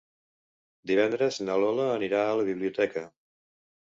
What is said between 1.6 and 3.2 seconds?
Lola anirà a la biblioteca.